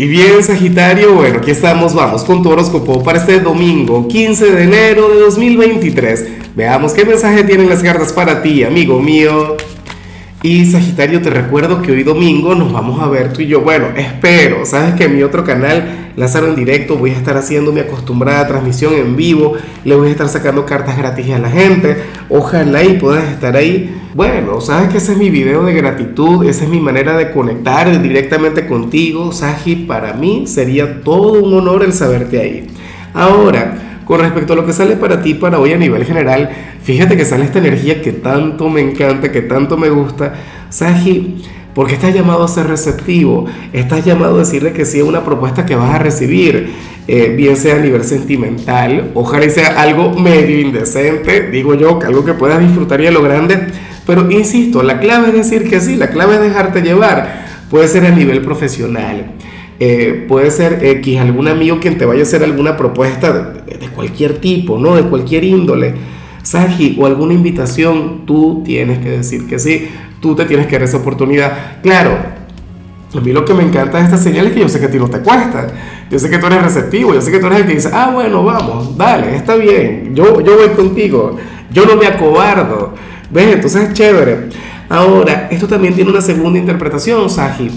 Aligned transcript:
Y 0.00 0.06
bien, 0.06 0.44
Sagitario, 0.44 1.14
bueno, 1.14 1.40
aquí 1.40 1.50
estamos, 1.50 1.92
vamos 1.92 2.22
con 2.22 2.40
tu 2.40 2.50
horóscopo 2.50 3.02
para 3.02 3.18
este 3.18 3.40
domingo, 3.40 4.06
15 4.06 4.52
de 4.52 4.62
enero 4.62 5.08
de 5.08 5.18
2023. 5.18 6.54
Veamos 6.54 6.92
qué 6.92 7.04
mensaje 7.04 7.42
tienen 7.42 7.68
las 7.68 7.82
cartas 7.82 8.12
para 8.12 8.40
ti, 8.40 8.62
amigo 8.62 9.00
mío. 9.00 9.56
Y 10.40 10.66
Sagitario, 10.66 11.20
te 11.20 11.30
recuerdo 11.30 11.82
que 11.82 11.90
hoy 11.90 12.04
domingo 12.04 12.54
nos 12.54 12.72
vamos 12.72 13.02
a 13.02 13.08
ver 13.08 13.32
tú 13.32 13.42
y 13.42 13.48
yo. 13.48 13.62
Bueno, 13.62 13.86
espero, 13.96 14.64
sabes 14.64 14.94
que 14.94 15.04
en 15.04 15.16
mi 15.16 15.24
otro 15.24 15.42
canal, 15.42 16.12
Lázaro 16.14 16.46
en 16.46 16.54
directo, 16.54 16.96
voy 16.96 17.10
a 17.10 17.16
estar 17.16 17.36
haciendo 17.36 17.72
mi 17.72 17.80
acostumbrada 17.80 18.46
transmisión 18.46 18.94
en 18.94 19.16
vivo. 19.16 19.54
Le 19.84 19.96
voy 19.96 20.06
a 20.06 20.10
estar 20.12 20.28
sacando 20.28 20.64
cartas 20.64 20.96
gratis 20.96 21.32
a 21.32 21.40
la 21.40 21.50
gente. 21.50 21.96
Ojalá 22.28 22.84
y 22.84 22.98
puedas 22.98 23.28
estar 23.32 23.56
ahí. 23.56 23.92
Bueno, 24.14 24.60
sabes 24.60 24.90
que 24.90 24.98
ese 24.98 25.12
es 25.12 25.18
mi 25.18 25.28
video 25.28 25.64
de 25.64 25.74
gratitud, 25.74 26.44
esa 26.44 26.64
es 26.64 26.70
mi 26.70 26.78
manera 26.78 27.16
de 27.16 27.32
conectar 27.32 28.00
directamente 28.00 28.68
contigo. 28.68 29.32
Sagi, 29.32 29.74
para 29.74 30.12
mí 30.12 30.46
sería 30.46 31.02
todo 31.02 31.42
un 31.42 31.52
honor 31.52 31.82
el 31.82 31.92
saberte 31.92 32.40
ahí. 32.40 32.66
Ahora, 33.12 33.87
con 34.08 34.20
respecto 34.20 34.54
a 34.54 34.56
lo 34.56 34.64
que 34.64 34.72
sale 34.72 34.96
para 34.96 35.20
ti 35.20 35.34
para 35.34 35.60
hoy 35.60 35.74
a 35.74 35.76
nivel 35.76 36.02
general, 36.06 36.48
fíjate 36.82 37.14
que 37.14 37.26
sale 37.26 37.44
esta 37.44 37.58
energía 37.58 38.00
que 38.00 38.12
tanto 38.12 38.70
me 38.70 38.80
encanta, 38.80 39.30
que 39.30 39.42
tanto 39.42 39.76
me 39.76 39.90
gusta. 39.90 40.32
Saji, 40.70 41.42
porque 41.74 41.92
estás 41.92 42.14
llamado 42.14 42.42
a 42.42 42.48
ser 42.48 42.68
receptivo, 42.68 43.44
estás 43.74 44.06
llamado 44.06 44.36
a 44.36 44.38
decirle 44.38 44.72
que 44.72 44.86
sí 44.86 45.00
a 45.00 45.04
una 45.04 45.26
propuesta 45.26 45.66
que 45.66 45.74
vas 45.74 45.94
a 45.94 45.98
recibir, 45.98 46.70
eh, 47.06 47.34
bien 47.36 47.54
sea 47.58 47.76
a 47.76 47.80
nivel 47.80 48.02
sentimental, 48.02 49.10
ojalá 49.12 49.50
sea 49.50 49.78
algo 49.78 50.14
medio 50.18 50.58
indecente, 50.58 51.50
digo 51.50 51.74
yo, 51.74 51.98
que 51.98 52.06
algo 52.06 52.24
que 52.24 52.32
puedas 52.32 52.60
disfrutar 52.60 53.02
y 53.02 53.08
a 53.08 53.10
lo 53.10 53.20
grande, 53.20 53.58
pero 54.06 54.30
insisto, 54.30 54.82
la 54.82 55.00
clave 55.00 55.28
es 55.28 55.34
decir 55.34 55.68
que 55.68 55.80
sí, 55.80 55.96
la 55.96 56.08
clave 56.08 56.36
es 56.36 56.40
dejarte 56.40 56.80
llevar, 56.80 57.44
puede 57.68 57.86
ser 57.88 58.06
a 58.06 58.10
nivel 58.10 58.40
profesional. 58.40 59.34
Eh, 59.80 60.24
puede 60.26 60.50
ser 60.50 60.84
X, 60.84 61.20
algún 61.20 61.46
amigo 61.46 61.78
quien 61.78 61.98
te 61.98 62.04
vaya 62.04 62.20
a 62.20 62.22
hacer 62.24 62.42
alguna 62.42 62.76
propuesta 62.76 63.32
de, 63.32 63.88
cualquier 63.94 64.38
tipo, 64.38 64.78
¿no? 64.78 64.96
De 64.96 65.02
cualquier 65.02 65.44
índole. 65.44 65.94
Saji, 66.42 66.96
o 66.98 67.06
alguna 67.06 67.34
invitación, 67.34 68.26
tú 68.26 68.62
tienes 68.64 68.98
que 68.98 69.10
decir 69.10 69.46
que 69.46 69.58
sí, 69.58 69.88
tú 70.20 70.34
te 70.34 70.46
tienes 70.46 70.66
que 70.66 70.72
dar 70.72 70.82
esa 70.84 70.96
oportunidad. 70.96 71.80
Claro, 71.82 72.16
a 73.14 73.20
mí 73.20 73.32
lo 73.32 73.44
que 73.44 73.54
me 73.54 73.62
encanta 73.62 73.98
de 73.98 74.04
esta 74.04 74.16
señal 74.16 74.46
es 74.48 74.52
que 74.52 74.60
yo 74.60 74.68
sé 74.68 74.80
que 74.80 74.86
a 74.86 74.90
ti 74.90 74.98
no 74.98 75.08
te 75.08 75.20
cuesta, 75.20 75.66
yo 76.10 76.18
sé 76.18 76.28
que 76.28 76.38
tú 76.38 76.46
eres 76.46 76.62
receptivo, 76.62 77.14
yo 77.14 77.20
sé 77.20 77.30
que 77.30 77.38
tú 77.38 77.46
eres 77.46 77.60
el 77.60 77.66
que 77.66 77.74
dice, 77.74 77.90
ah, 77.92 78.10
bueno, 78.12 78.44
vamos, 78.44 78.96
dale, 78.96 79.36
está 79.36 79.54
bien, 79.56 80.14
yo, 80.14 80.40
yo 80.40 80.56
voy 80.56 80.68
contigo, 80.70 81.36
yo 81.70 81.86
no 81.86 81.96
me 81.96 82.06
acobardo, 82.06 82.94
¿ves? 83.30 83.54
Entonces 83.54 83.88
es 83.88 83.92
chévere. 83.94 84.48
Ahora, 84.88 85.48
esto 85.50 85.68
también 85.68 85.94
tiene 85.94 86.10
una 86.10 86.22
segunda 86.22 86.58
interpretación, 86.58 87.28
Saji. 87.28 87.70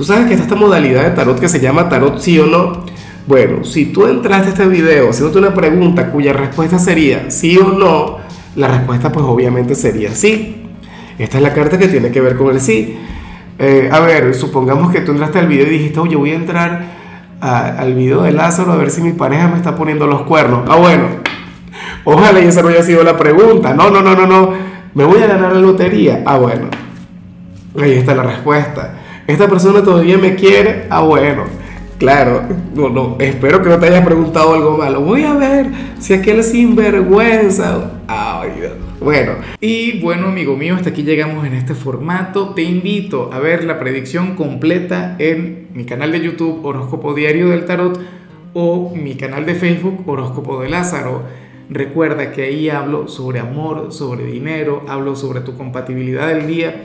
Tú 0.00 0.06
sabes 0.06 0.28
que 0.28 0.32
está 0.32 0.44
esta 0.44 0.56
modalidad 0.56 1.02
de 1.02 1.10
tarot 1.10 1.38
que 1.38 1.46
se 1.46 1.60
llama 1.60 1.90
tarot 1.90 2.20
sí 2.20 2.38
o 2.38 2.46
no. 2.46 2.86
Bueno, 3.26 3.64
si 3.64 3.84
tú 3.92 4.06
entraste 4.06 4.46
a 4.46 4.52
este 4.52 4.66
video 4.66 5.10
haciéndote 5.10 5.40
una 5.40 5.52
pregunta 5.52 6.10
cuya 6.10 6.32
respuesta 6.32 6.78
sería 6.78 7.30
sí 7.30 7.58
o 7.58 7.68
no, 7.68 8.16
la 8.56 8.68
respuesta 8.68 9.12
pues 9.12 9.26
obviamente 9.26 9.74
sería 9.74 10.14
sí. 10.14 10.70
Esta 11.18 11.36
es 11.36 11.42
la 11.42 11.52
carta 11.52 11.78
que 11.78 11.86
tiene 11.86 12.10
que 12.10 12.22
ver 12.22 12.38
con 12.38 12.48
el 12.48 12.62
sí. 12.62 12.98
Eh, 13.58 13.90
a 13.92 14.00
ver, 14.00 14.34
supongamos 14.34 14.90
que 14.90 15.02
tú 15.02 15.12
entraste 15.12 15.38
al 15.38 15.48
video 15.48 15.66
y 15.66 15.70
dijiste, 15.72 16.00
oye, 16.00 16.16
voy 16.16 16.30
a 16.30 16.36
entrar 16.36 16.82
al 17.42 17.92
video 17.92 18.22
de 18.22 18.32
Lázaro 18.32 18.72
a 18.72 18.76
ver 18.76 18.90
si 18.90 19.02
mi 19.02 19.12
pareja 19.12 19.48
me 19.48 19.56
está 19.56 19.76
poniendo 19.76 20.06
los 20.06 20.22
cuernos. 20.22 20.62
Ah, 20.66 20.76
bueno, 20.76 21.08
ojalá 22.04 22.40
y 22.40 22.46
esa 22.46 22.62
no 22.62 22.68
haya 22.68 22.82
sido 22.82 23.04
la 23.04 23.18
pregunta. 23.18 23.74
No, 23.74 23.90
no, 23.90 24.00
no, 24.00 24.14
no, 24.14 24.26
no. 24.26 24.54
Me 24.94 25.04
voy 25.04 25.22
a 25.22 25.26
ganar 25.26 25.52
la 25.52 25.60
lotería. 25.60 26.22
Ah, 26.24 26.38
bueno. 26.38 26.68
Ahí 27.78 27.92
está 27.92 28.14
la 28.14 28.22
respuesta 28.22 28.94
esta 29.30 29.48
persona 29.48 29.82
todavía 29.82 30.18
me 30.18 30.34
quiere, 30.34 30.86
ah 30.90 31.02
bueno, 31.02 31.44
claro, 31.98 32.42
no, 32.74 32.88
no, 32.88 33.16
espero 33.20 33.62
que 33.62 33.68
no 33.68 33.78
te 33.78 33.86
hayas 33.86 34.04
preguntado 34.04 34.54
algo 34.54 34.76
malo. 34.76 35.00
Voy 35.00 35.22
a 35.22 35.34
ver 35.34 35.66
si 35.98 36.14
aquel 36.14 36.42
sinvergüenza. 36.42 37.92
Ay, 38.08 38.50
Bueno, 39.00 39.32
y 39.60 40.00
bueno, 40.00 40.28
amigo 40.28 40.56
mío, 40.56 40.74
hasta 40.74 40.90
aquí 40.90 41.02
llegamos 41.02 41.46
en 41.46 41.54
este 41.54 41.74
formato. 41.74 42.50
Te 42.54 42.62
invito 42.62 43.30
a 43.32 43.38
ver 43.38 43.64
la 43.64 43.78
predicción 43.78 44.34
completa 44.34 45.16
en 45.18 45.68
mi 45.74 45.84
canal 45.84 46.12
de 46.12 46.20
YouTube 46.20 46.64
Horóscopo 46.64 47.14
Diario 47.14 47.50
del 47.50 47.64
Tarot 47.64 48.00
o 48.52 48.92
mi 48.94 49.14
canal 49.14 49.46
de 49.46 49.54
Facebook 49.54 50.02
Horóscopo 50.06 50.60
de 50.60 50.70
Lázaro. 50.70 51.22
Recuerda 51.68 52.32
que 52.32 52.42
ahí 52.42 52.68
hablo 52.68 53.06
sobre 53.06 53.38
amor, 53.38 53.92
sobre 53.92 54.24
dinero, 54.24 54.82
hablo 54.88 55.14
sobre 55.14 55.40
tu 55.40 55.56
compatibilidad 55.56 56.26
del 56.26 56.48
día 56.48 56.84